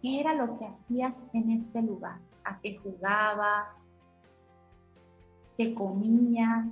[0.00, 3.68] qué era lo que hacías en este lugar, a qué jugabas,
[5.56, 6.66] qué comías,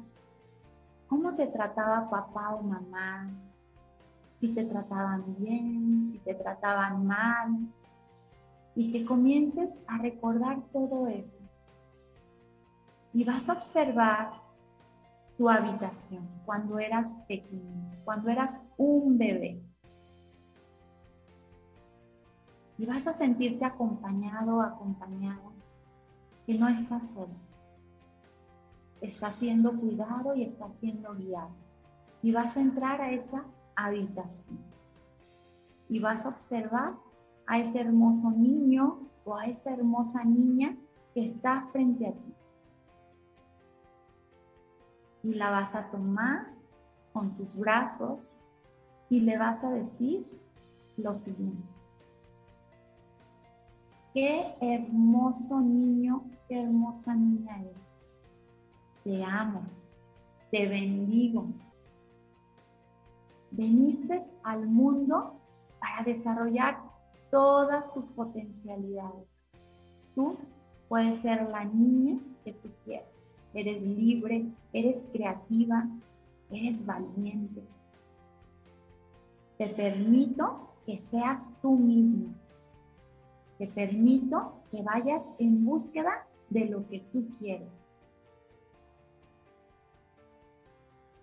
[1.08, 3.30] cómo te trataba papá o mamá,
[4.40, 7.58] si te trataban bien, si te trataban mal,
[8.74, 11.38] y que comiences a recordar todo eso.
[13.12, 14.32] Y vas a observar
[15.36, 19.60] tu habitación cuando eras pequeño, cuando eras un bebé.
[22.78, 25.52] Y vas a sentirte acompañado, acompañado,
[26.46, 27.34] que no estás solo.
[29.02, 31.50] Estás siendo cuidado y estás siendo guiado.
[32.22, 33.44] Y vas a entrar a esa
[33.84, 34.58] habitación.
[35.88, 36.94] Y vas a observar
[37.46, 40.76] a ese hermoso niño o a esa hermosa niña
[41.14, 42.34] que está frente a ti.
[45.22, 46.46] Y la vas a tomar
[47.12, 48.40] con tus brazos
[49.08, 50.24] y le vas a decir
[50.96, 51.62] lo siguiente.
[54.14, 57.76] Qué hermoso niño, qué hermosa niña eres.
[59.04, 59.62] Te amo,
[60.50, 61.46] te bendigo.
[63.50, 65.34] Veniste al mundo
[65.80, 66.78] para desarrollar
[67.30, 69.26] todas tus potencialidades.
[70.14, 70.36] Tú
[70.88, 73.08] puedes ser la niña que tú quieras.
[73.54, 75.88] Eres libre, eres creativa,
[76.50, 77.62] eres valiente.
[79.58, 82.34] Te permito que seas tú mismo.
[83.58, 87.68] Te permito que vayas en búsqueda de lo que tú quieres.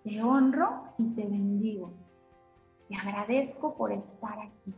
[0.04, 1.90] Te honro y te bendigo.
[2.88, 4.74] Te agradezco por estar aquí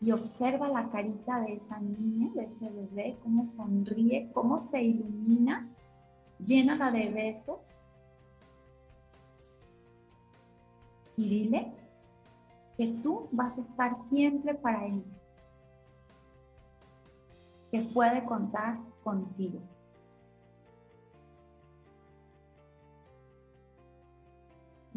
[0.00, 5.68] y observa la carita de esa niña, de ese bebé, cómo sonríe, cómo se ilumina,
[6.44, 7.84] llénala de besos.
[11.16, 11.72] Y dile
[12.76, 15.02] que tú vas a estar siempre para él,
[17.72, 19.58] que puede contar contigo.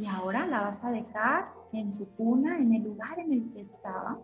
[0.02, 3.62] Y ahora la vas a dejar en su cuna, en el lugar en el que
[3.62, 4.18] estaba.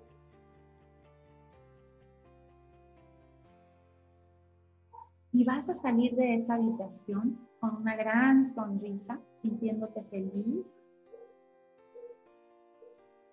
[5.37, 10.65] y vas a salir de esa habitación con una gran sonrisa, sintiéndote feliz.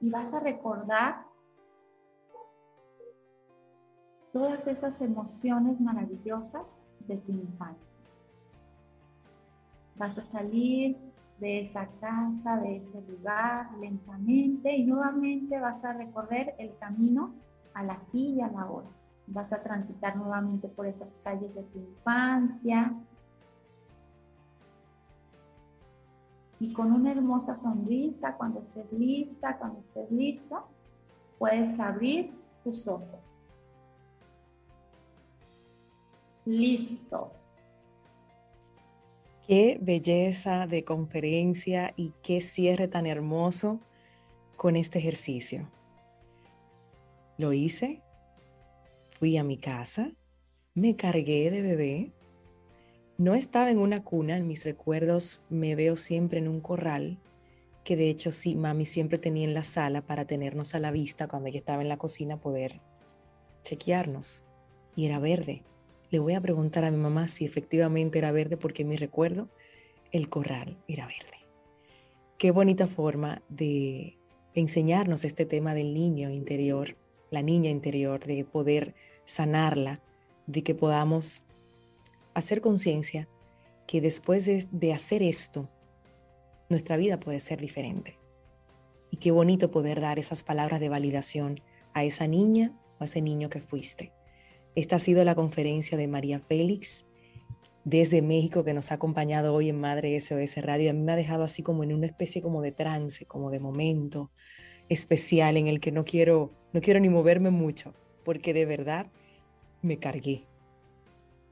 [0.03, 1.25] Y vas a recordar
[4.35, 8.01] todas esas emociones maravillosas de tu infancia.
[9.97, 11.14] Vas a salir
[11.45, 17.35] de esa casa, de ese lugar lentamente y nuevamente vas a recorrer el camino
[17.75, 18.89] a la aquí y a la hora
[19.27, 22.95] vas a transitar nuevamente por esas calles de tu infancia.
[26.61, 30.65] Y con una hermosa sonrisa, cuando estés lista, cuando estés listo,
[31.39, 32.33] puedes abrir
[32.63, 33.21] tus ojos.
[36.47, 37.44] Listo.
[39.47, 43.81] Qué belleza de conferencia y qué cierre tan hermoso
[44.57, 45.69] con este ejercicio.
[47.37, 48.01] Lo hice
[49.19, 50.11] Fui a mi casa,
[50.75, 52.13] me cargué de bebé.
[53.17, 57.19] No estaba en una cuna, en mis recuerdos me veo siempre en un corral,
[57.85, 61.29] que de hecho sí, mami siempre tenía en la sala para tenernos a la vista
[61.29, 62.81] cuando ella estaba en la cocina, poder
[63.63, 64.43] chequearnos.
[64.97, 65.63] Y era verde.
[66.15, 69.49] Le voy a preguntar a mi mamá si efectivamente era verde porque en mi recuerdo
[70.13, 71.45] el corral era verde.
[72.39, 74.17] Qué bonita forma de
[74.55, 76.97] enseñarnos este tema del niño interior,
[77.33, 78.95] la niña interior, de poder
[79.25, 80.03] sanarla,
[80.47, 81.43] de que podamos
[82.33, 83.29] hacer conciencia
[83.89, 85.69] que después de, hacer esto,
[86.69, 88.21] nuestra vida puede ser diferente.
[89.11, 91.61] Y qué bonito poder dar esas palabras de validación
[91.93, 94.13] a esa niña o a ese niño que fuiste.
[94.75, 97.07] Esta ha sido la conferencia de María Félix
[97.85, 100.91] desde México que nos ha acompañado hoy en Madre SOS Radio.
[100.91, 103.61] A mí me ha dejado así como en una especie como de trance, como de
[103.61, 104.31] momento
[104.89, 107.95] especial en el que no quiero, no quiero ni moverme mucho,
[108.25, 109.07] porque de verdad
[109.81, 110.45] me cargué.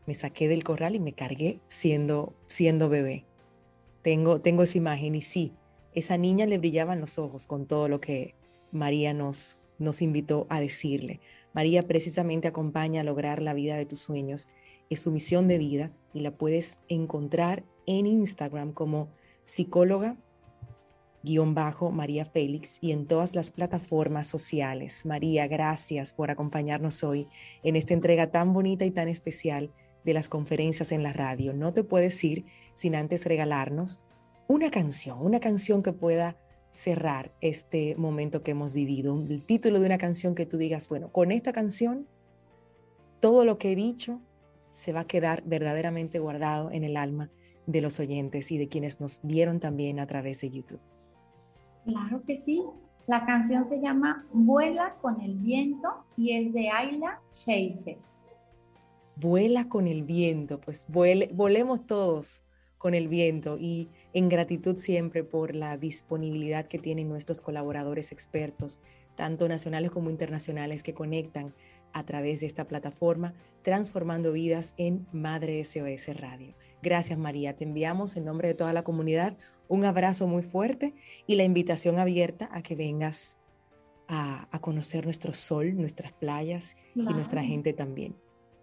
[0.07, 3.25] Me saqué del corral y me cargué siendo, siendo bebé.
[4.03, 5.53] Tengo, tengo esa imagen y sí,
[5.95, 8.35] esa niña le brillaban los ojos con todo lo que
[8.73, 11.21] María nos, nos invitó a decirle.
[11.55, 14.49] María precisamente acompaña a lograr la vida de tus sueños.
[14.91, 19.09] Es su misión de vida y la puedes encontrar en Instagram como
[19.45, 20.17] psicóloga
[21.23, 25.07] guion bajo María Félix y en todas las plataformas sociales.
[25.07, 27.29] María, gracias por acompañarnos hoy
[27.63, 29.71] en esta entrega tan bonita y tan especial
[30.05, 31.53] de las conferencias en la radio.
[31.53, 32.45] No te puedes ir
[32.75, 34.03] sin antes regalarnos
[34.49, 36.37] una canción, una canción que pueda
[36.73, 41.13] cerrar este momento que hemos vivido, el título de una canción que tú digas, bueno,
[41.13, 42.09] con esta canción
[43.21, 44.21] todo lo que he dicho
[44.71, 47.31] se va a quedar verdaderamente guardado en el alma
[47.67, 50.81] de los oyentes y de quienes nos vieron también a través de YouTube.
[51.85, 52.65] Claro que sí.
[53.07, 57.99] La canción se llama Vuela con el viento y es de Ayla Sheikh.
[59.17, 62.45] Vuela con el viento, pues volemos todos
[62.79, 68.81] con el viento y en gratitud siempre por la disponibilidad que tienen nuestros colaboradores expertos,
[69.15, 71.55] tanto nacionales como internacionales, que conectan
[71.93, 76.55] a través de esta plataforma, transformando vidas en Madre SOS Radio.
[76.83, 79.37] Gracias María, te enviamos en nombre de toda la comunidad
[79.73, 80.95] un abrazo muy fuerte
[81.27, 83.39] y la invitación abierta a que vengas
[84.07, 88.15] a, conocer nuestro sol, nuestras playas y nuestra gente también.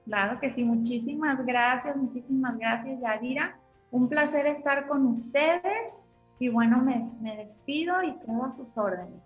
[0.06, 3.60] Claro que sí, muchísimas gracias, muchísimas gracias Yadira.
[3.92, 5.94] Un placer estar con ustedes
[6.40, 9.22] y bueno, me, me despido y todas sus órdenes.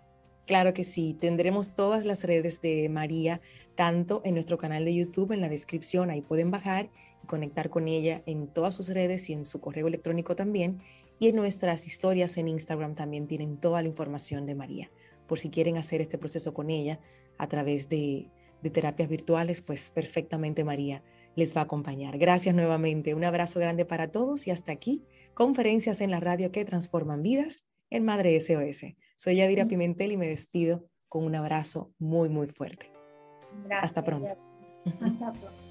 [0.46, 3.40] Claro que sí, tendremos todas las redes de María,
[3.76, 6.90] tanto en nuestro canal de YouTube, en la descripción, ahí pueden bajar
[7.22, 10.80] y conectar con ella en todas sus redes y en su correo electrónico también.
[11.18, 14.90] Y en nuestras historias en Instagram también tienen toda la información de María.
[15.26, 16.98] Por si quieren hacer este proceso con ella
[17.38, 18.28] a través de,
[18.62, 21.02] de terapias virtuales, pues perfectamente María
[21.36, 22.18] les va a acompañar.
[22.18, 23.14] Gracias nuevamente.
[23.14, 25.04] Un abrazo grande para todos y hasta aquí,
[25.34, 28.94] conferencias en la radio que transforman vidas en Madre SOS.
[29.16, 32.90] Soy Yadira Pimentel y me despido con un abrazo muy, muy fuerte.
[33.70, 34.36] Hasta pronto.
[35.00, 35.63] Hasta pronto.